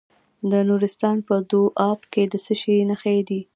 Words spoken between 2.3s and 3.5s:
د څه شي نښې دي؟